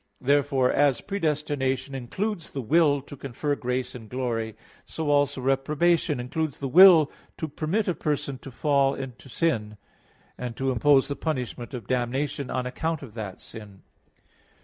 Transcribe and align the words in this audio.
1). 0.17 0.29
Therefore, 0.29 0.71
as 0.71 0.99
predestination 0.99 1.93
includes 1.93 2.49
the 2.49 2.61
will 2.63 3.03
to 3.03 3.15
confer 3.15 3.53
grace 3.55 3.93
and 3.93 4.09
glory; 4.09 4.55
so 4.83 5.11
also 5.11 5.41
reprobation 5.41 6.19
includes 6.19 6.57
the 6.57 6.67
will 6.67 7.11
to 7.37 7.47
permit 7.47 7.87
a 7.87 7.93
person 7.93 8.39
to 8.39 8.49
fall 8.49 8.95
into 8.95 9.29
sin, 9.29 9.77
and 10.39 10.57
to 10.57 10.71
impose 10.71 11.07
the 11.07 11.15
punishment 11.15 11.75
of 11.75 11.85
damnation 11.85 12.49
on 12.49 12.65
account 12.65 13.03
of 13.03 13.13
that 13.13 13.39
sin. 13.39 13.83